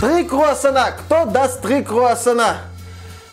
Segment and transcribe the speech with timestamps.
[0.00, 0.92] Три круассана.
[0.96, 2.58] Кто даст три круассана?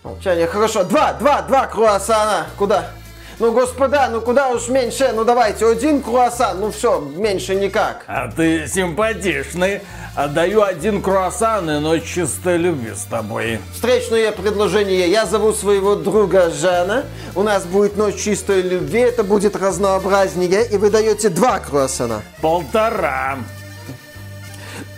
[0.04, 0.84] Молчание, хорошо.
[0.84, 2.48] Два, два, два круассана.
[2.58, 2.90] Куда?
[3.38, 5.12] Ну, господа, ну куда уж меньше?
[5.14, 6.60] Ну, давайте, один круассан.
[6.60, 8.04] Ну, все, меньше никак.
[8.08, 9.82] А ты симпатичный.
[10.16, 13.60] Отдаю один круассан и ночь чистой любви с тобой.
[13.72, 15.12] Встречное предложение.
[15.12, 17.04] Я зову своего друга Жана.
[17.36, 19.02] У нас будет ночь чистой любви.
[19.02, 20.66] Это будет разнообразнее.
[20.66, 22.24] И вы даете два круассана.
[22.42, 23.38] Полтора.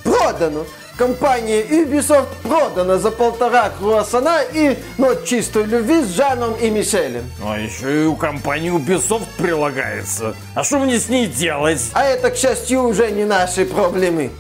[0.04, 0.64] Продано.
[0.98, 7.22] Компания Ubisoft продана за полтора круассана и ночь чистой любви с Жаном и Мишелем.
[7.46, 10.36] А еще и у компании Ubisoft прилагается.
[10.56, 11.92] А что мне с ней делать?
[11.94, 14.32] А это, к счастью, уже не наши проблемы.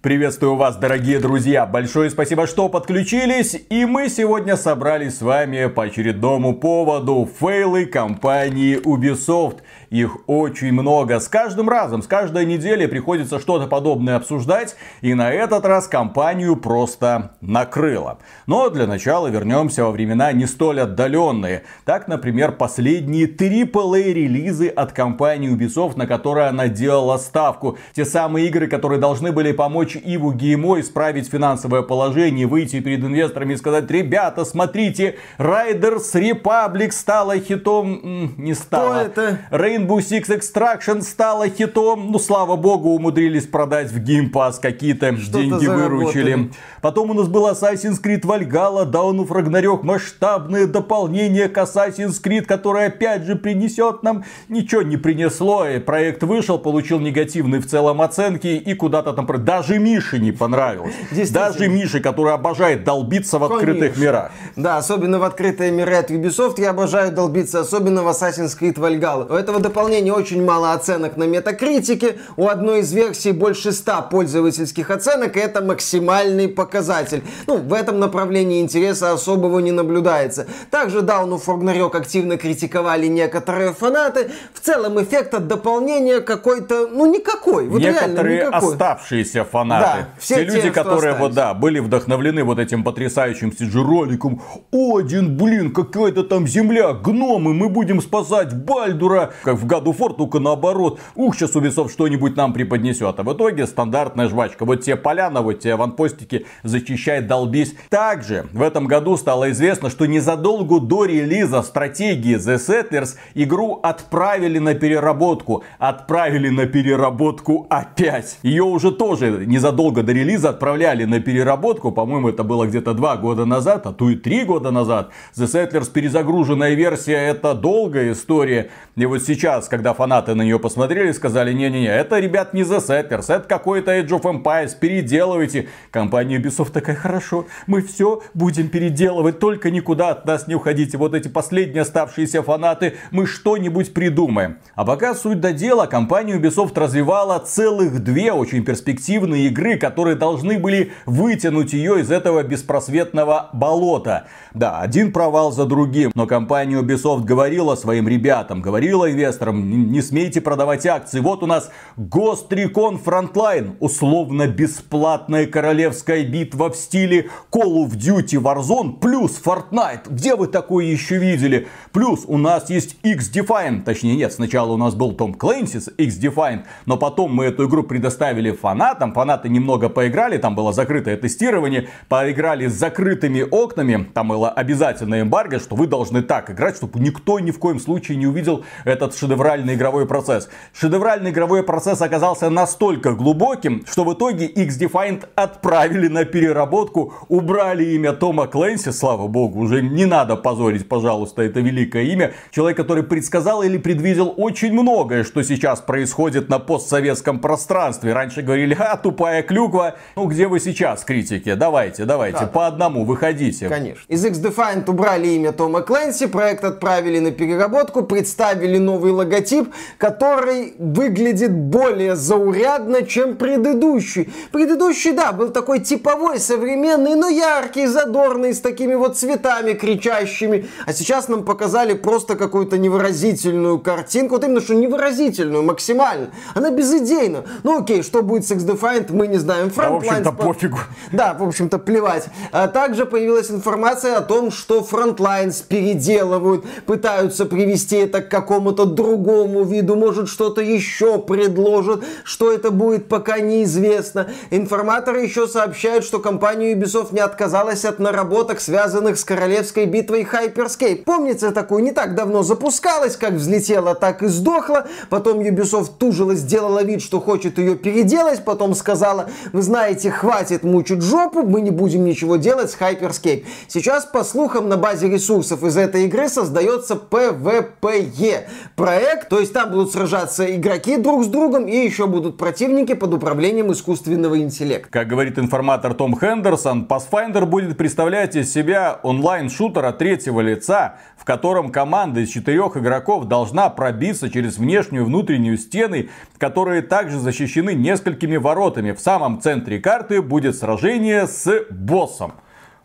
[0.00, 1.66] Приветствую вас, дорогие друзья!
[1.66, 3.60] Большое спасибо, что подключились.
[3.68, 9.58] И мы сегодня собрались с вами по очередному поводу фейлы компании Ubisoft.
[9.90, 11.18] Их очень много.
[11.18, 14.76] С каждым разом, с каждой недели приходится что-то подобное обсуждать.
[15.00, 18.18] И на этот раз компанию просто накрыло.
[18.46, 21.64] Но для начала вернемся во времена не столь отдаленные.
[21.84, 27.78] Так, например, последние AAA релизы от компании Ubisoft, на которые она делала ставку.
[27.94, 33.54] Те самые игры, которые должны были помочь Иву Геймо исправить финансовое положение, выйти перед инвесторами
[33.54, 39.04] и сказать, ребята, смотрите, Riders Republic стала хитом, не стала.
[39.04, 39.38] Что это?
[39.78, 42.10] Rainbow Six Extraction стала хитом.
[42.10, 46.30] Ну, слава богу, умудрились продать в Game Pass какие-то Что-то деньги выручили.
[46.30, 46.50] заработали.
[46.82, 52.42] Потом у нас был Assassin's Creed Valhalla, Dawn of Ragnarok, масштабное дополнение к Assassin's Creed,
[52.42, 55.66] которое опять же принесет нам ничего не принесло.
[55.66, 59.28] И проект вышел, получил негативные в целом оценки и куда-то там...
[59.44, 60.94] Даже Мише не понравилось.
[61.30, 64.32] Даже Мише, который обожает долбиться в открытых мирах.
[64.56, 69.30] Да, особенно в открытые миры от Ubisoft я обожаю долбиться, особенно в Assassin's Creed Valhalla.
[69.30, 74.90] У этого дополнения очень мало оценок на метакритике, у одной из версий больше 100 пользовательских
[74.90, 77.22] оценок, и это максимальный показатель.
[77.46, 80.46] Ну, в этом направлении интереса особого не наблюдается.
[80.70, 84.30] Также of Ragnarok активно критиковали некоторые фанаты.
[84.54, 87.68] В целом эффект от дополнения какой-то, ну, никакой.
[87.68, 88.72] Вот реально Некоторые никакой.
[88.72, 89.84] оставшиеся фанаты.
[89.84, 94.40] Да, все те те, люди, которые вот, да, были вдохновлены вот этим потрясающим CG-роликом.
[94.72, 99.32] Один, блин, какая-то там земля, гномы, мы будем спасать Бальдура.
[99.42, 101.00] Как в году Фор, только наоборот.
[101.14, 103.18] Ух, сейчас Ubisoft что-нибудь нам преподнесет.
[103.18, 104.64] А в итоге стандартная жвачка.
[104.64, 107.74] Вот те поляна, вот те аванпостики, зачищай, долбись.
[107.90, 114.58] Также в этом году стало известно, что незадолго до релиза стратегии The Settlers игру отправили
[114.58, 115.64] на переработку.
[115.78, 118.38] Отправили на переработку опять.
[118.42, 121.92] Ее уже тоже незадолго до релиза отправляли на переработку.
[121.92, 125.10] По-моему, это было где-то два года назад, а то и три года назад.
[125.36, 128.70] The Settlers перезагруженная версия это долгая история.
[128.96, 133.34] И вот сейчас, когда фанаты на нее посмотрели, сказали, не-не-не, это, ребят, не The Settlers,
[133.34, 135.68] это какой-то Age of Empires, переделывайте.
[135.90, 140.98] Компания Ubisoft такая, хорошо, мы все будем переделывать, только никуда от нас не уходите.
[140.98, 144.58] Вот эти последние оставшиеся фанаты, мы что-нибудь придумаем.
[144.74, 150.58] А пока суть до дела, компания Ubisoft развивала целых две очень перспективные игры, которые должны
[150.58, 154.26] были вытянуть ее из этого беспросветного болота.
[154.52, 160.02] Да, один провал за другим, но компания Ubisoft говорила своим ребятам, говорила инвесторам, «Н- не
[160.02, 161.20] смейте продавать акции.
[161.20, 168.40] Вот у нас Ghost Recon Frontline, условно бесплатная королевская битва в стиле Call of Duty
[168.40, 170.10] Warzone плюс Fortnite.
[170.10, 171.68] Где вы такое еще видели?
[171.92, 176.96] Плюс у нас есть X-Defiant, точнее нет, сначала у нас был Том Clancy's X-Defiant, но
[176.96, 182.74] потом мы эту игру предоставили фанатам, фанаты немного поиграли, там было закрытое тестирование, поиграли с
[182.74, 187.58] закрытыми окнами, там было обязательное эмбарго, что вы должны так играть, чтобы никто ни в
[187.58, 190.48] коем случае не увидел этот шедевральный игровой процесс.
[190.72, 198.12] Шедевральный игровой процесс оказался настолько глубоким, что в итоге X-Defiant отправили на переработку, убрали имя
[198.12, 202.32] Тома Клэнси, слава богу, уже не надо позорить, пожалуйста, это великое имя.
[202.50, 208.12] Человек, который предсказал или предвидел очень многое, что сейчас происходит на постсоветском пространстве.
[208.12, 209.96] Раньше говорили, а, тупая клюква.
[210.16, 211.54] Ну, где вы сейчас, критики?
[211.54, 213.68] Давайте, давайте, Да, по одному выходите.
[213.68, 214.02] Конечно.
[214.08, 221.52] Из X-Defiant убрали имя Тома Клэнси, проект отправили на переработку, представили новый логотип, который выглядит
[221.52, 224.32] более заурядно, чем предыдущий.
[224.52, 230.68] Предыдущий, да, был такой типовой, современный, но яркий, задорный, с такими вот цветами кричащими.
[230.86, 234.34] А сейчас нам показали просто какую-то невыразительную картинку.
[234.36, 236.30] Вот именно, что невыразительную, максимально.
[236.54, 237.44] Она безыдейна.
[237.62, 239.70] Ну окей, что будет с X-Defiant, мы не знаем.
[239.74, 240.78] Да, в общем-то, Frontlines пофигу.
[241.12, 242.28] Да, в общем-то, плевать.
[242.52, 249.62] А также появилась информация о том, что Frontlines переделывают, пытаются привести это к какому-то другому
[249.62, 254.28] виду, может что-то еще предложат, что это будет, пока неизвестно.
[254.50, 261.04] Информаторы еще сообщают, что компания Ubisoft не отказалась от наработок, связанных с королевской битвой Hyperscape.
[261.04, 264.88] Помните такую, не так давно запускалась, как взлетела, так и сдохла.
[265.10, 271.02] Потом Ubisoft тужилась, сделала вид, что хочет ее переделать, потом сказала, вы знаете, хватит мучить
[271.02, 273.44] жопу, мы не будем ничего делать с Hyperscape.
[273.68, 278.46] Сейчас, по слухам, на базе ресурсов из этой игры создается PvPE
[278.88, 283.12] проект, то есть там будут сражаться игроки друг с другом и еще будут противники под
[283.12, 284.88] управлением искусственного интеллекта.
[284.90, 291.26] Как говорит информатор Том Хендерсон, Pathfinder будет представлять из себя онлайн-шутер от третьего лица, в
[291.26, 296.08] котором команда из четырех игроков должна пробиться через внешнюю и внутреннюю стены,
[296.38, 298.92] которые также защищены несколькими воротами.
[298.92, 302.32] В самом центре карты будет сражение с боссом.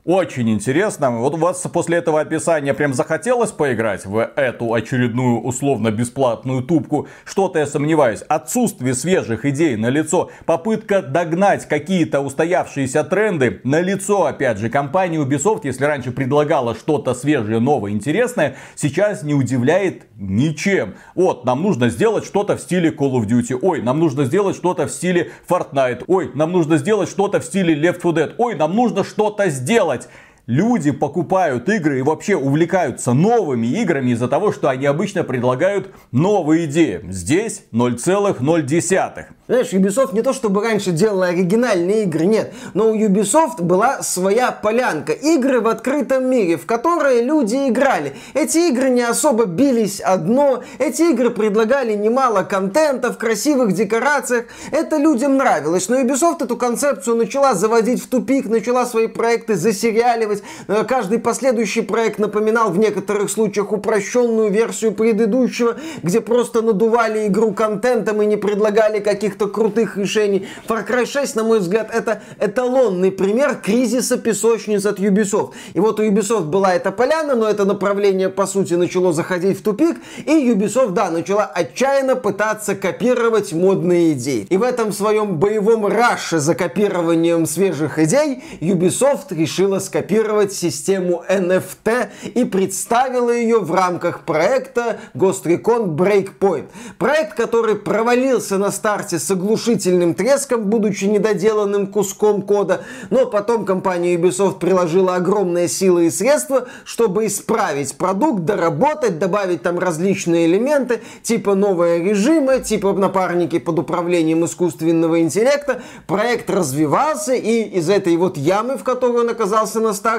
[0.05, 1.11] Очень интересно.
[1.11, 7.07] Вот у вас после этого описания прям захотелось поиграть в эту очередную условно-бесплатную тупку?
[7.23, 8.21] Что-то я сомневаюсь.
[8.27, 15.19] Отсутствие свежих идей на лицо, попытка догнать какие-то устоявшиеся тренды на лицо, опять же, компания
[15.19, 20.95] Ubisoft, если раньше предлагала что-то свежее, новое, интересное, сейчас не удивляет ничем.
[21.15, 23.57] Вот, нам нужно сделать что-то в стиле Call of Duty.
[23.61, 26.03] Ой, нам нужно сделать что-то в стиле Fortnite.
[26.07, 28.35] Ой, нам нужно сделать что-то в стиле Left 4 Dead.
[28.37, 30.09] Ой, нам нужно что-то сделать делать.
[30.45, 36.65] Люди покупают игры и вообще увлекаются новыми играми из-за того, что они обычно предлагают новые
[36.65, 36.99] идеи.
[37.09, 39.25] Здесь 0,0.
[39.47, 44.51] Знаешь, Ubisoft не то чтобы раньше делала оригинальные игры, нет, но у Ubisoft была своя
[44.51, 45.13] полянка.
[45.13, 48.13] Игры в открытом мире, в которые люди играли.
[48.33, 54.45] Эти игры не особо бились одно, эти игры предлагали немало контента в красивых декорациях.
[54.71, 60.32] Это людям нравилось, но Ubisoft эту концепцию начала заводить в тупик, начала свои проекты засериаливать.
[60.67, 67.51] Э, Каждый последующий проект напоминал в некоторых случаях упрощенную версию предыдущего, где просто надували игру
[67.53, 70.47] контентом и не предлагали каких-то крутых решений.
[70.67, 75.51] Far Cry 6, на мой взгляд, это эталонный пример кризиса песочниц от Ubisoft.
[75.73, 79.63] И вот у Ubisoft была эта поляна, но это направление, по сути, начало заходить в
[79.63, 84.47] тупик, и Ubisoft, да, начала отчаянно пытаться копировать модные идеи.
[84.49, 90.22] И в этом своем боевом раше за копированием свежих идей Ubisoft решила скопировать
[90.53, 96.65] систему NFT и представила ее в рамках проекта Ghost Recon Breakpoint.
[96.97, 104.15] Проект, который провалился на старте с оглушительным треском, будучи недоделанным куском кода, но потом компания
[104.15, 111.55] Ubisoft приложила огромные силы и средства, чтобы исправить продукт, доработать, добавить там различные элементы, типа
[111.55, 115.81] новые режимы, типа напарники под управлением искусственного интеллекта.
[116.07, 120.12] Проект развивался и из этой вот ямы, в которой он оказался на старте,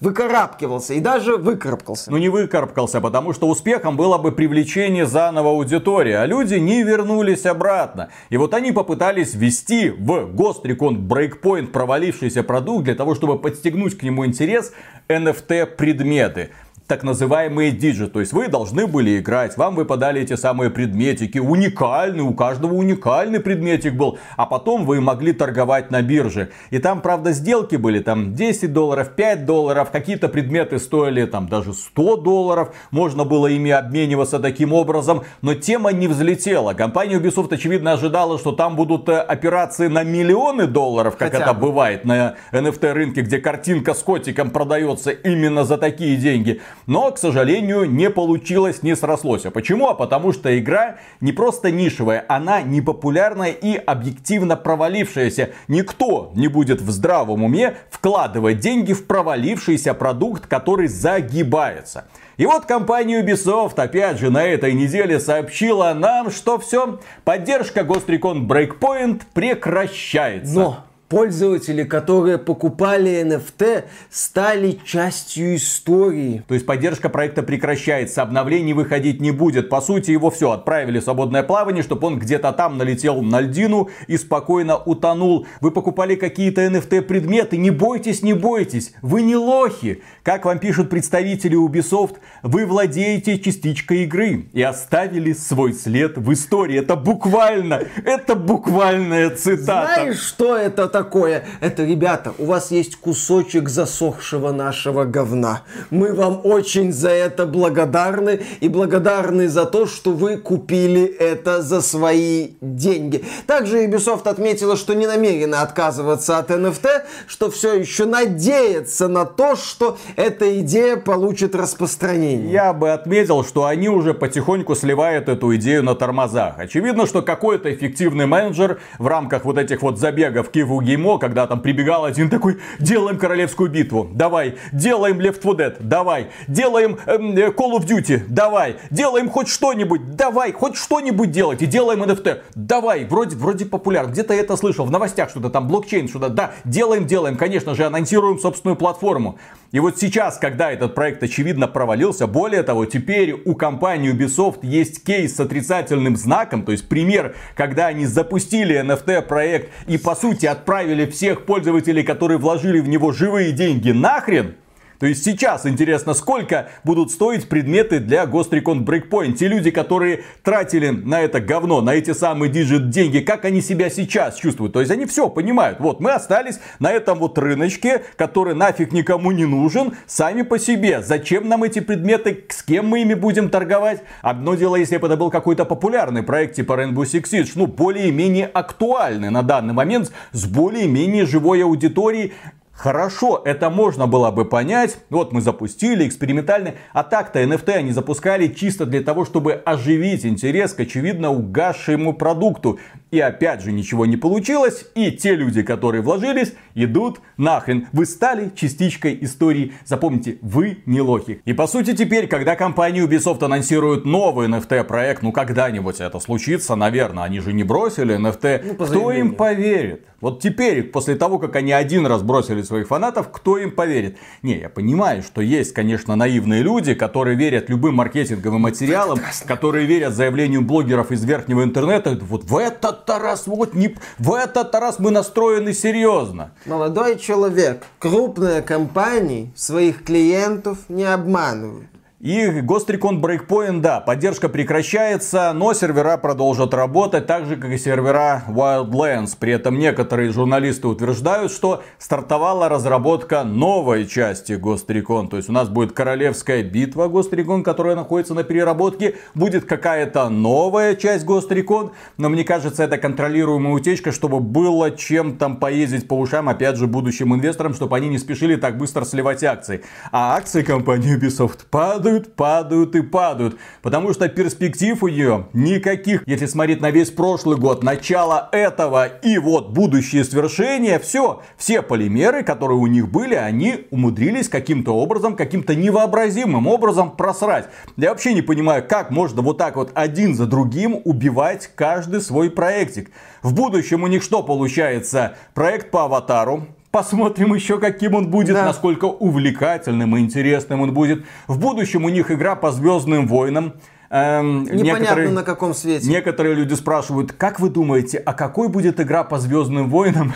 [0.00, 2.10] выкарабкивался и даже выкарабкался.
[2.10, 7.46] Ну не выкарабкался, потому что успехом было бы привлечение заново аудитории, а люди не вернулись
[7.46, 8.08] обратно.
[8.30, 13.96] И вот они попытались ввести в Ghost Recon Breakpoint провалившийся продукт для того, чтобы подстегнуть
[13.96, 14.72] к нему интерес
[15.08, 16.50] NFT предметы
[16.88, 18.08] так называемые диджи.
[18.08, 23.40] То есть вы должны были играть, вам выпадали эти самые предметики, уникальный, у каждого уникальный
[23.40, 26.50] предметик был, а потом вы могли торговать на бирже.
[26.70, 31.74] И там, правда, сделки были там 10 долларов, 5 долларов, какие-то предметы стоили там даже
[31.74, 36.72] 100 долларов, можно было ими обмениваться таким образом, но тема не взлетела.
[36.72, 41.52] Компания Ubisoft, очевидно, ожидала, что там будут э, операции на миллионы долларов, как Хотя это
[41.52, 41.66] бы.
[41.66, 46.62] бывает на NFT рынке, где картинка с котиком продается именно за такие деньги.
[46.88, 49.44] Но, к сожалению, не получилось, не срослось.
[49.44, 49.88] А почему?
[49.88, 55.50] А потому что игра не просто нишевая, она непопулярная и объективно провалившаяся.
[55.68, 62.06] Никто не будет в здравом уме вкладывать деньги в провалившийся продукт, который загибается.
[62.38, 68.06] И вот компания Ubisoft опять же на этой неделе сообщила нам, что все, поддержка Ghost
[68.06, 70.54] Recon Breakpoint прекращается.
[70.54, 76.42] Но пользователи, которые покупали NFT, стали частью истории.
[76.46, 79.68] То есть поддержка проекта прекращается, обновлений выходить не будет.
[79.68, 83.88] По сути, его все отправили в свободное плавание, чтобы он где-то там налетел на льдину
[84.06, 85.46] и спокойно утонул.
[85.60, 90.02] Вы покупали какие-то NFT предметы, не бойтесь, не бойтесь, вы не лохи.
[90.22, 96.78] Как вам пишут представители Ubisoft, вы владеете частичкой игры и оставили свой след в истории.
[96.78, 99.94] Это буквально, это буквальная цитата.
[99.94, 101.44] Знаешь, что это такое?
[101.60, 105.62] Это, ребята, у вас есть кусочек засохшего нашего говна.
[105.90, 111.82] Мы вам очень за это благодарны и благодарны за то, что вы купили это за
[111.82, 113.24] свои деньги.
[113.46, 116.88] Также Ubisoft отметила, что не намерена отказываться от NFT,
[117.28, 122.50] что все еще надеется на то, что эта идея получит распространение.
[122.50, 126.58] Я бы отметил, что они уже потихоньку сливают эту идею на тормозах.
[126.58, 131.60] Очевидно, что какой-то эффективный менеджер в рамках вот этих вот забегов Киву Геймо, когда там
[131.60, 137.48] прибегал один такой, делаем королевскую битву, давай, делаем Left 4 Dead, давай, делаем эм, э,
[137.50, 143.04] Call of Duty, давай, делаем хоть что-нибудь, давай, хоть что-нибудь делать и делаем NFT, давай,
[143.04, 147.06] вроде, вроде популярно, где-то я это слышал, в новостях что-то там, блокчейн, что-то, да, делаем,
[147.06, 149.38] делаем, конечно же, анонсируем собственную платформу.
[149.70, 155.04] И вот сейчас, когда этот проект очевидно провалился, более того, теперь у компании Ubisoft есть
[155.04, 160.46] кейс с отрицательным знаком, то есть пример, когда они запустили NFT проект и по сути
[160.46, 160.77] отправили
[161.12, 164.56] всех пользователей, которые вложили в него живые деньги нахрен,
[164.98, 169.34] то есть сейчас интересно, сколько будут стоить предметы для Ghost Recon Breakpoint.
[169.34, 173.90] Те люди, которые тратили на это говно, на эти самые digit деньги, как они себя
[173.90, 174.72] сейчас чувствуют.
[174.72, 175.78] То есть они все понимают.
[175.78, 181.00] Вот мы остались на этом вот рыночке, который нафиг никому не нужен, сами по себе.
[181.00, 184.02] Зачем нам эти предметы, с кем мы ими будем торговать?
[184.20, 188.46] Одно дело, если бы это был какой-то популярный проект типа Rainbow Six Siege, ну более-менее
[188.46, 192.32] актуальный на данный момент, с более-менее живой аудиторией,
[192.78, 194.98] Хорошо, это можно было бы понять.
[195.10, 196.74] Вот мы запустили экспериментальный.
[196.92, 202.78] А так-то NFT они запускали чисто для того, чтобы оживить интерес к очевидно угасшему продукту.
[203.10, 204.86] И опять же ничего не получилось.
[204.94, 207.86] И те люди, которые вложились, идут нахрен.
[207.92, 209.72] Вы стали частичкой истории.
[209.86, 211.40] Запомните, вы не лохи.
[211.44, 216.74] И по сути теперь, когда компания Ubisoft анонсирует новый NFT проект, ну когда-нибудь это случится,
[216.74, 218.76] наверное, они же не бросили NFT.
[218.78, 220.04] Ну, Кто им поверит?
[220.20, 224.18] Вот теперь, после того, как они один раз бросили своих фанатов, кто им поверит?
[224.42, 230.14] Не, я понимаю, что есть, конечно, наивные люди, которые верят любым маркетинговым материалам, которые верят
[230.14, 232.18] заявлению блогеров из верхнего интернета.
[232.20, 236.52] Вот в этот раз, вот не, в этот раз мы настроены серьезно.
[236.66, 241.88] Молодой человек, крупные компании своих клиентов не обманывают.
[242.20, 242.48] И
[242.90, 249.36] Recon Breakpoint, да, поддержка прекращается, но сервера продолжат работать, так же, как и сервера Wildlands.
[249.38, 254.54] При этом некоторые журналисты утверждают, что стартовала разработка новой части
[254.88, 255.28] Recon.
[255.28, 259.14] То есть у нас будет королевская битва Recon, которая находится на переработке.
[259.36, 261.92] Будет какая-то новая часть Recon.
[262.16, 266.88] Но мне кажется, это контролируемая утечка, чтобы было чем там поездить по ушам, опять же,
[266.88, 269.84] будущим инвесторам, чтобы они не спешили так быстро сливать акции.
[270.10, 273.58] А акции компании Ubisoft падают падают, падают и падают.
[273.82, 276.26] Потому что перспектив у нее никаких.
[276.26, 282.42] Если смотреть на весь прошлый год, начало этого и вот будущее свершения, все, все полимеры,
[282.42, 287.68] которые у них были, они умудрились каким-то образом, каким-то невообразимым образом просрать.
[287.96, 292.50] Я вообще не понимаю, как можно вот так вот один за другим убивать каждый свой
[292.50, 293.10] проектик.
[293.42, 295.36] В будущем у них что получается?
[295.54, 298.64] Проект по аватару, Посмотрим еще, каким он будет, да.
[298.64, 301.26] насколько увлекательным и интересным он будет.
[301.46, 303.74] В будущем у них игра по Звездным войнам.
[304.10, 306.08] Эм, Непонятно некоторые, на каком свете.
[306.08, 310.32] Некоторые люди спрашивают, как вы думаете, а какой будет игра по Звездным войнам?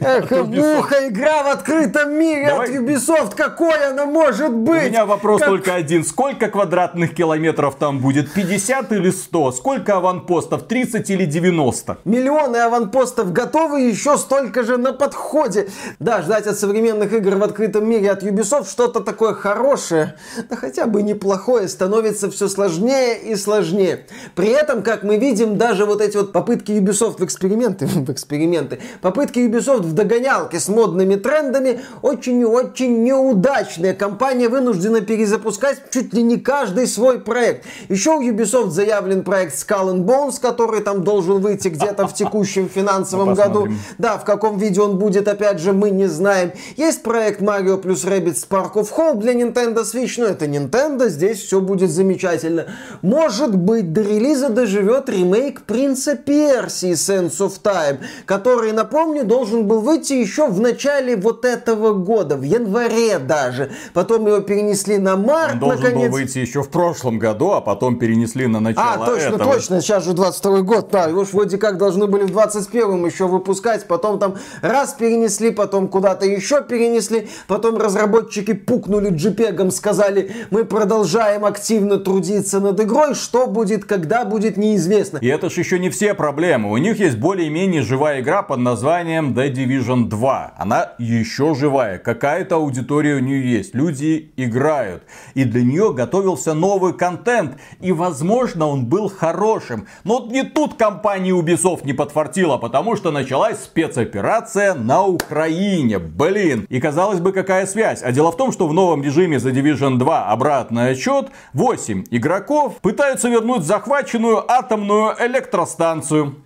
[0.00, 2.68] Эх, муха, игра в открытом мире Давай.
[2.68, 4.84] от Ubisoft, какой она может быть?
[4.84, 5.48] У меня вопрос как...
[5.48, 6.04] только один.
[6.04, 8.32] Сколько квадратных километров там будет?
[8.32, 9.52] 50 или 100?
[9.52, 10.62] Сколько аванпостов?
[10.68, 11.98] 30 или 90?
[12.04, 15.68] Миллионы аванпостов готовы, еще столько же на подходе.
[15.98, 20.14] Да, ждать от современных игр в открытом мире от Ubisoft что-то такое хорошее,
[20.48, 24.06] да хотя бы неплохое, становится все сложнее и сложнее.
[24.34, 28.80] При этом, как мы видим, даже вот эти вот попытки Ubisoft в эксперименты, в эксперименты,
[29.00, 33.94] попытки Ubisoft в догонялке с модными трендами очень и очень неудачные.
[33.94, 37.64] Компания вынуждена перезапускать чуть ли не каждый свой проект.
[37.88, 42.68] Еще у Ubisoft заявлен проект Skull and Bones, который там должен выйти где-то в текущем
[42.68, 43.68] финансовом году.
[43.98, 46.52] Да, в каком виде он будет, опять же, мы не знаем.
[46.76, 51.40] Есть проект Mario плюс Rabbids Spark of Hope для Nintendo Switch, но это Nintendo, здесь
[51.40, 52.66] все будет замечательно.
[53.06, 59.80] Может быть, до релиза доживет ремейк Принца Персии Sense of Time, который, напомню, должен был
[59.80, 63.70] выйти еще в начале вот этого года, в январе даже.
[63.94, 66.10] Потом его перенесли на март, Он должен наконец.
[66.10, 69.52] был выйти еще в прошлом году, а потом перенесли на начало А, точно, этого.
[69.52, 73.28] точно, сейчас же 22 год, да, его ж вроде как должны были в 21-м еще
[73.28, 80.64] выпускать, потом там раз перенесли, потом куда-то еще перенесли, потом разработчики пукнули JPEG, сказали, мы
[80.64, 85.18] продолжаем активно трудиться над игрой, игрой, что будет, когда будет, неизвестно.
[85.18, 86.70] И это же еще не все проблемы.
[86.70, 90.54] У них есть более-менее живая игра под названием The Division 2.
[90.56, 91.98] Она еще живая.
[91.98, 93.74] Какая-то аудитория у нее есть.
[93.74, 95.02] Люди играют.
[95.34, 97.56] И для нее готовился новый контент.
[97.80, 99.86] И, возможно, он был хорошим.
[100.04, 105.98] Но вот не тут компания Ubisoft не подфартила, потому что началась спецоперация на Украине.
[105.98, 106.66] Блин.
[106.70, 108.02] И казалось бы, какая связь?
[108.02, 112.78] А дело в том, что в новом режиме The Division 2 обратный отчет 8 игроков
[112.86, 116.36] пытаются вернуть захваченную атомную электростанцию.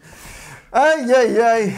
[0.72, 1.76] Ай-яй-яй.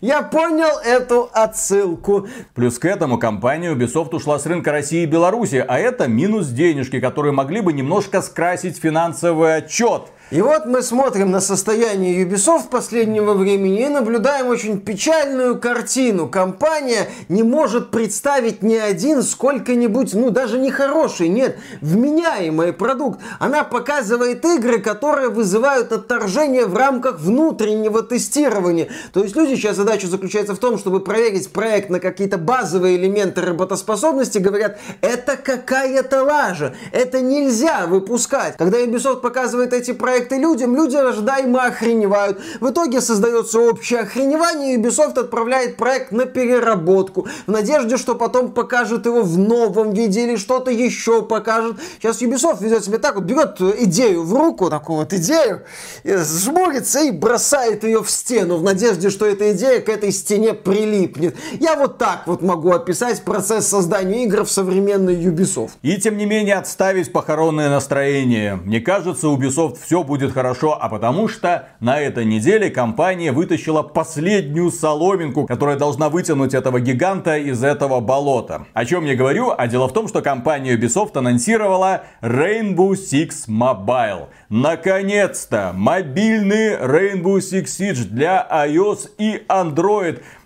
[0.00, 2.26] Я понял эту отсылку.
[2.54, 7.00] Плюс к этому компания Ubisoft ушла с рынка России и Беларуси, а это минус денежки,
[7.00, 10.04] которые могли бы немножко скрасить финансовый отчет.
[10.30, 16.28] И вот мы смотрим на состояние Ubisoft последнего времени и наблюдаем очень печальную картину.
[16.28, 23.20] Компания не может представить ни один сколько-нибудь, ну даже не хороший, нет, вменяемый продукт.
[23.40, 28.86] Она показывает игры, которые вызывают отторжение в рамках внутреннего тестирования.
[29.12, 33.40] То есть люди сейчас задача заключается в том, чтобы проверить проект на какие-то базовые элементы
[33.40, 38.56] работоспособности, говорят, это какая-то лажа, это нельзя выпускать.
[38.56, 42.40] Когда Ubisoft показывает эти проекты людям, люди ожидаемо охреневают.
[42.60, 48.52] В итоге создается общее охреневание, и Ubisoft отправляет проект на переработку, в надежде, что потом
[48.52, 51.78] покажет его в новом виде или что-то еще покажет.
[52.00, 55.62] Сейчас Ubisoft ведет себя так, вот берет идею в руку, такую вот идею,
[56.04, 60.54] и жмурится и бросает ее в стену, в надежде, что эта идея к этой стене
[60.54, 61.36] прилипнет.
[61.58, 65.70] Я вот так вот могу описать процесс создания игр в современной Ubisoft.
[65.82, 68.56] И тем не менее отставить похоронное настроение.
[68.56, 74.70] Мне кажется, Ubisoft все будет хорошо, а потому что на этой неделе компания вытащила последнюю
[74.70, 78.66] соломинку, которая должна вытянуть этого гиганта из этого болота.
[78.74, 79.52] О чем я говорю?
[79.56, 84.28] А дело в том, что компания Ubisoft анонсировала Rainbow Six Mobile.
[84.48, 89.69] Наконец-то мобильный Rainbow Six Siege для iOS и Android.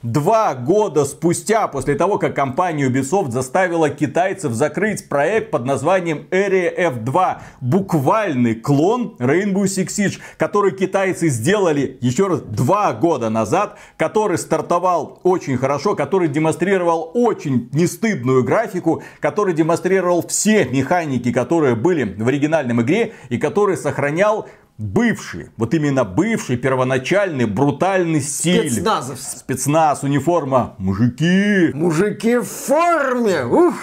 [0.02, 6.72] Два года спустя, после того, как компания Ubisoft заставила китайцев закрыть проект под названием Area
[6.76, 14.38] F2, буквальный клон Rainbow Six Siege, который китайцы сделали еще раз два года назад, который
[14.38, 22.28] стартовал очень хорошо, который демонстрировал очень нестыдную графику, который демонстрировал все механики, которые были в
[22.28, 28.70] оригинальном игре и который сохранял бывший, вот именно бывший, первоначальный, брутальный стиль.
[28.70, 29.20] Спецназов.
[29.20, 31.70] Спецназ, униформа, мужики.
[31.72, 33.44] Мужики в форме!
[33.44, 33.74] Ух!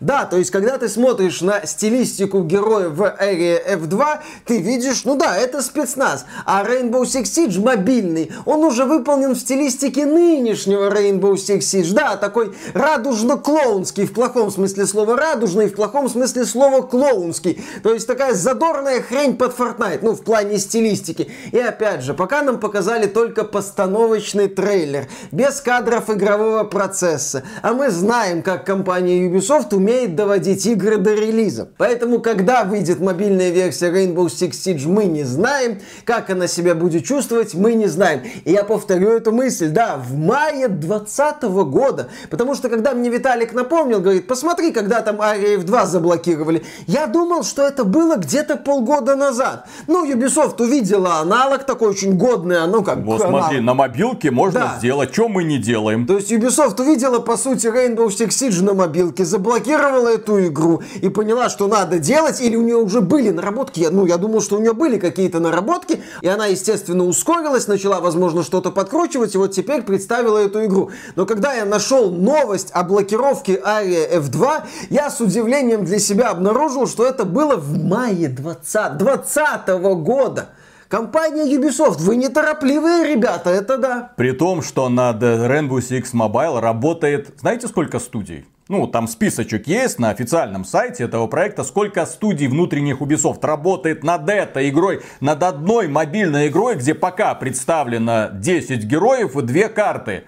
[0.00, 5.16] Да, то есть, когда ты смотришь на стилистику героя в Area F2, ты видишь, ну
[5.16, 6.26] да, это спецназ.
[6.44, 11.94] А Rainbow Six Siege мобильный, он уже выполнен в стилистике нынешнего Rainbow Six Siege.
[11.94, 17.64] Да, такой радужно-клоунский, в плохом смысле слова радужный, в плохом смысле слова клоунский.
[17.82, 20.00] То есть, такая задорная хрень под Fortnite.
[20.02, 21.30] Ну, в плане стилистики.
[21.52, 27.44] И опять же, пока нам показали только постановочный трейлер, без кадров игрового процесса.
[27.62, 31.68] А мы знаем, как компания Ubisoft умеет доводить игры до релиза.
[31.78, 35.78] Поэтому, когда выйдет мобильная версия Rainbow Six Siege, мы не знаем.
[36.04, 38.22] Как она себя будет чувствовать, мы не знаем.
[38.44, 42.08] И я повторю эту мысль, да, в мае 2020 года.
[42.28, 46.64] Потому что, когда мне Виталик напомнил, говорит, посмотри, когда там Ария F2 заблокировали.
[46.88, 49.68] Я думал, что это было где-то полгода назад.
[49.86, 53.42] Ну, Ubisoft Ubisoft увидела аналог такой очень годный, а ну как Вот аналог.
[53.42, 54.74] смотри, на мобилке можно да.
[54.78, 56.06] сделать, что мы не делаем.
[56.06, 61.08] То есть Ubisoft увидела, по сути, Rainbow Six Siege на мобилке, заблокировала эту игру и
[61.08, 64.56] поняла, что надо делать, или у нее уже были наработки, я, ну, я думал, что
[64.56, 69.52] у нее были какие-то наработки, и она, естественно, ускорилась, начала, возможно, что-то подкручивать, и вот
[69.52, 70.90] теперь представила эту игру.
[71.16, 76.86] Но когда я нашел новость о блокировке Aria F2, я с удивлением для себя обнаружил,
[76.86, 80.50] что это было в мае 20, 20 года года.
[80.88, 84.12] Компания Ubisoft, вы неторопливые ребята, это да.
[84.16, 88.44] При том, что над Rainbow Six Mobile работает, знаете сколько студий?
[88.68, 94.28] Ну, там списочек есть на официальном сайте этого проекта, сколько студий внутренних Ubisoft работает над
[94.28, 100.24] этой игрой, над одной мобильной игрой, где пока представлено 10 героев и 2 карты.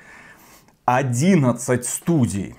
[0.85, 2.57] 11 студий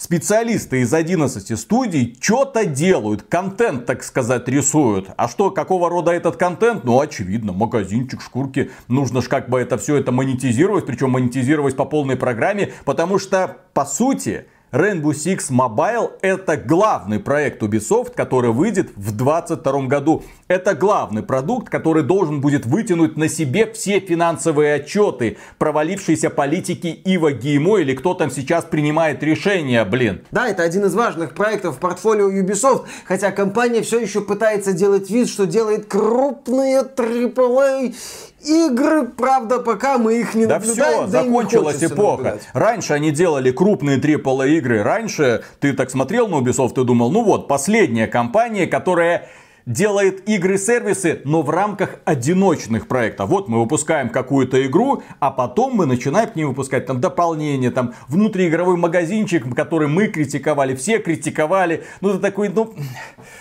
[0.00, 5.10] специалисты из 11 студий что-то делают, контент, так сказать, рисуют.
[5.18, 6.84] А что, какого рода этот контент?
[6.84, 8.70] Ну, очевидно, магазинчик, шкурки.
[8.88, 13.58] Нужно же как бы это все это монетизировать, причем монетизировать по полной программе, потому что,
[13.74, 20.22] по сути, Rainbow Six Mobile это главный проект Ubisoft, который выйдет в 2022 году.
[20.46, 27.32] Это главный продукт, который должен будет вытянуть на себе все финансовые отчеты провалившейся политики Ива
[27.32, 30.22] Геймо или кто там сейчас принимает решения, блин.
[30.30, 35.10] Да, это один из важных проектов в портфолио Ubisoft, хотя компания все еще пытается делать
[35.10, 37.94] вид, что делает крупные AAA
[38.44, 41.06] игры, правда, пока мы их не да наблюдаем.
[41.06, 42.22] все, да не закончилась эпоха.
[42.22, 42.48] наблюдать.
[42.52, 44.82] Раньше они делали крупные AAA игры.
[44.82, 49.28] Раньше ты так смотрел на Ubisoft и думал, ну вот, последняя компания, которая
[49.70, 53.30] делает игры-сервисы, но в рамках одиночных проектов.
[53.30, 57.94] Вот мы выпускаем какую-то игру, а потом мы начинаем к ней выпускать там дополнение, там
[58.08, 61.84] внутриигровой магазинчик, который мы критиковали, все критиковали.
[62.00, 62.74] Ну, это такой, ну,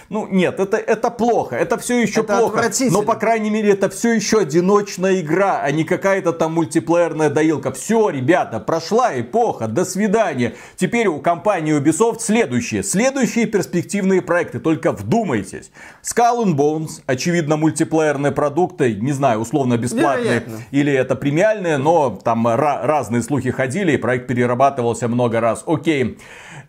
[0.09, 2.69] ну нет, это, это плохо, это все еще Это плохо.
[2.91, 7.71] Но, по крайней мере, это все еще одиночная игра, а не какая-то там мультиплеерная доилка.
[7.71, 10.53] Все, ребята, прошла эпоха, до свидания.
[10.75, 15.71] Теперь у компании Ubisoft следующие, следующие перспективные проекты, только вдумайтесь.
[16.19, 20.57] Skull and Bones, очевидно, мультиплеерные продукты, не знаю, условно бесплатные, Вероятно.
[20.71, 25.63] или это премиальные, но там ра- разные слухи ходили, и проект перерабатывался много раз.
[25.65, 26.17] Окей.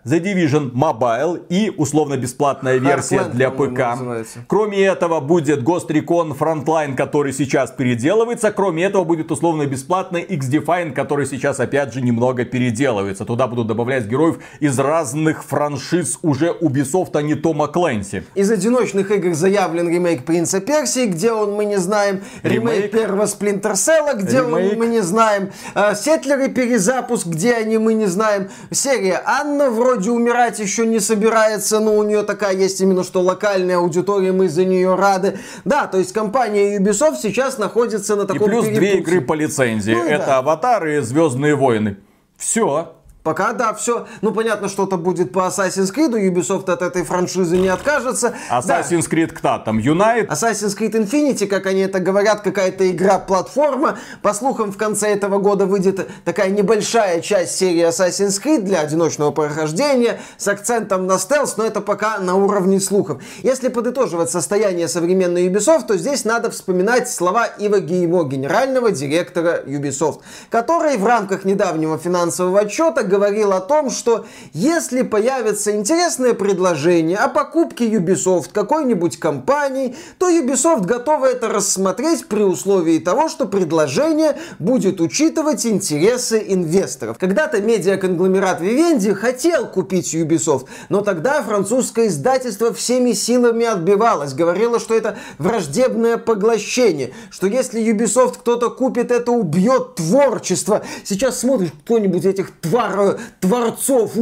[0.05, 3.79] The Division Mobile и условно-бесплатная версия Heartland, для ПК.
[3.79, 4.39] называется.
[4.47, 8.51] Кроме этого будет Ghost Recon Frontline, который сейчас переделывается.
[8.51, 13.27] Кроме этого будет условно-бесплатный X-Define, который сейчас опять же немного переделывается.
[13.27, 18.23] Туда будут добавлять героев из разных франшиз уже Ubisoft, а не Тома Клэнси.
[18.35, 22.23] Из одиночных игр заявлен ремейк Принца Персии, где он мы не знаем.
[22.43, 22.91] Ремейк, Ремейк.
[22.93, 24.73] первого Сплинтер Селла, где Ремейк.
[24.73, 25.51] он мы не знаем.
[25.75, 28.49] Э, Сетлеры перезапуск, где они мы не знаем.
[28.71, 33.79] Серия Анна вроде умирать еще не собирается, но у нее такая есть именно что локальная
[33.79, 35.39] аудитория, мы за нее рады.
[35.65, 39.01] Да, то есть компания Ubisoft сейчас находится на И таком плюс две перепутье.
[39.01, 39.93] игры по лицензии.
[39.93, 40.39] Ну и Это да.
[40.39, 41.97] Аватар и Звездные войны.
[42.37, 42.93] Все.
[43.23, 44.07] Пока да, все.
[44.23, 46.13] Ну, понятно, что-то будет по Assassin's Creed.
[46.13, 48.35] Ubisoft от этой франшизы не откажется.
[48.49, 48.61] Да.
[48.61, 49.79] Assassin's Creed кто там?
[49.79, 50.29] Unite?
[50.29, 53.99] Assassin's Creed Infinity, как они это говорят, какая-то игра-платформа.
[54.23, 59.33] По слухам, в конце этого года выйдет такая небольшая часть серии Assassin's Creed для одиночного
[59.33, 63.23] прохождения с акцентом на стелс, но это пока на уровне слухов.
[63.43, 70.21] Если подытоживать состояние современной Ubisoft, то здесь надо вспоминать слова Ива Геймо, генерального директора Ubisoft,
[70.49, 77.29] который в рамках недавнего финансового отчета говорил о том, что если появится интересное предложение о
[77.29, 85.01] покупке Ubisoft какой-нибудь компании, то Ubisoft готова это рассмотреть при условии того, что предложение будет
[85.01, 87.19] учитывать интересы инвесторов.
[87.19, 94.95] Когда-то медиаконгломерат Vivendi хотел купить Ubisoft, но тогда французское издательство всеми силами отбивалось, говорило, что
[94.95, 100.83] это враждебное поглощение, что если Ubisoft кто-то купит, это убьет творчество.
[101.05, 103.00] Сейчас смотришь кто-нибудь этих твар,
[103.41, 104.13] творцов,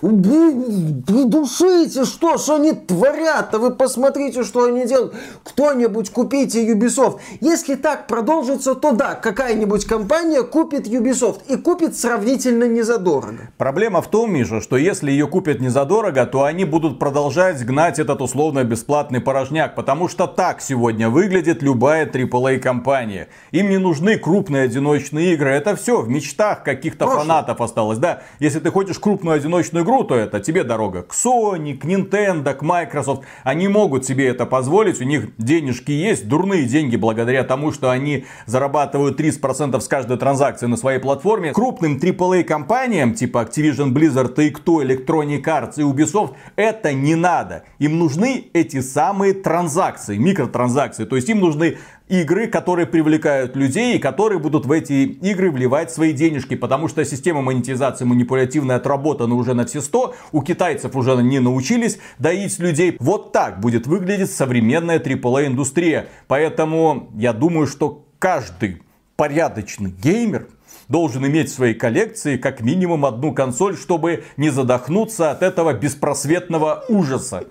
[0.00, 5.14] убей, придушите, что ж они творят, а вы посмотрите, что они делают.
[5.44, 7.20] Кто-нибудь купите Ubisoft.
[7.40, 13.50] Если так продолжится, то да, какая-нибудь компания купит Ubisoft и купит сравнительно незадорого.
[13.58, 17.98] Проблема в том, Миша, что если ее купят не задорого, то они будут продолжать гнать
[17.98, 23.28] этот условно-бесплатный порожняк, потому что так сегодня выглядит любая AAA компания.
[23.52, 27.98] Им не нужны крупные одиночные игры, это все в мечтах каких-то фанатов осталось.
[27.98, 32.54] Да, если ты хочешь крупную одиночную игру, то это тебе дорога к Sony, к Nintendo,
[32.54, 33.22] к Microsoft.
[33.42, 38.24] Они могут себе это позволить, у них денежки есть, дурные деньги благодаря тому, что они
[38.46, 41.52] зарабатывают 30% с каждой транзакции на своей платформе.
[41.52, 47.64] Крупным AAA компаниям, типа Activision Blizzard, Take-Two, Electronic Arts и Ubisoft, это не надо.
[47.78, 51.04] Им нужны эти самые транзакции, микротранзакции.
[51.04, 55.90] То есть им нужны игры, которые привлекают людей и которые будут в эти игры вливать
[55.90, 61.14] свои денежки, потому что система монетизации манипулятивная отработана уже на все 100, у китайцев уже
[61.22, 62.96] не научились доить людей.
[63.00, 66.08] Вот так будет выглядеть современная AAA индустрия.
[66.26, 68.82] Поэтому я думаю, что каждый
[69.16, 70.48] порядочный геймер
[70.88, 76.84] должен иметь в своей коллекции как минимум одну консоль, чтобы не задохнуться от этого беспросветного
[76.88, 77.44] ужаса.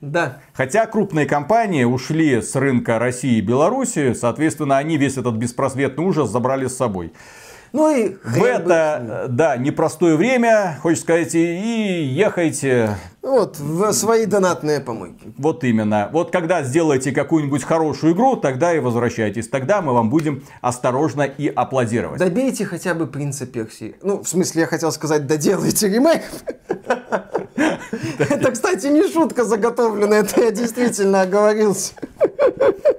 [0.00, 0.40] Да.
[0.52, 6.30] Хотя крупные компании ушли с рынка России и Беларуси, соответственно, они весь этот беспросветный ужас
[6.30, 7.12] забрали с собой.
[7.72, 12.96] Ну и В это, э, да, непростое время, хочешь сказать, и ехайте.
[13.22, 15.32] Вот, в свои донатные помойки.
[15.36, 16.08] Вот именно.
[16.12, 19.48] Вот когда сделаете какую-нибудь хорошую игру, тогда и возвращайтесь.
[19.48, 22.18] Тогда мы вам будем осторожно и аплодировать.
[22.18, 23.94] Добейте хотя бы принца Персии.
[24.02, 26.22] Ну, в смысле, я хотел сказать, доделайте ремейк.
[28.18, 31.92] Это, кстати, не шутка заготовленная, это я действительно оговорился.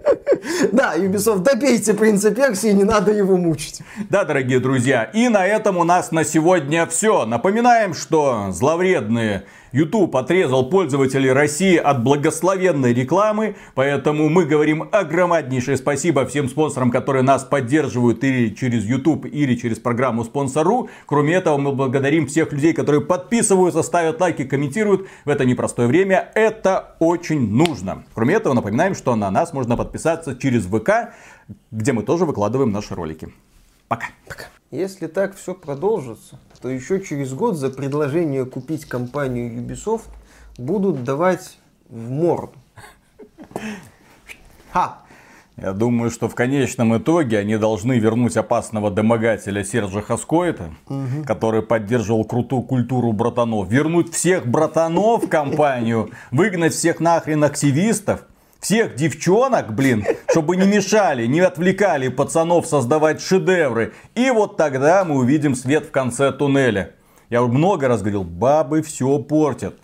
[0.71, 3.81] Да, Ubisoft, добейте принца Персии, не надо его мучить.
[4.09, 7.25] Да, дорогие друзья, и на этом у нас на сегодня все.
[7.25, 16.25] Напоминаем, что зловредные YouTube отрезал пользователей России от благословенной рекламы, поэтому мы говорим огромнейшее спасибо
[16.25, 20.89] всем спонсорам, которые нас поддерживают или через YouTube, или через программу Спонсору.
[21.05, 26.31] Кроме этого, мы благодарим всех людей, которые подписываются, ставят лайки, комментируют в это непростое время.
[26.35, 28.03] Это очень нужно.
[28.13, 31.13] Кроме этого, напоминаем, что на нас можно подписаться через ВК,
[31.71, 33.29] где мы тоже выкладываем наши ролики.
[33.87, 34.07] Пока.
[34.27, 34.45] Пока.
[34.71, 40.05] Если так все продолжится, то еще через год за предложение купить компанию Ubisoft
[40.57, 41.57] будут давать
[41.89, 42.53] в морду.
[44.71, 44.99] Ха!
[45.57, 51.25] Я думаю, что в конечном итоге они должны вернуть опасного домогателя Сержа Хаскоита, угу.
[51.25, 58.25] который поддерживал крутую культуру братанов, вернуть всех братанов в компанию, выгнать всех нахрен активистов,
[58.61, 63.93] всех девчонок, блин, чтобы не мешали, не отвлекали пацанов создавать шедевры.
[64.15, 66.93] И вот тогда мы увидим свет в конце туннеля.
[67.29, 69.75] Я много раз говорил, бабы все портят.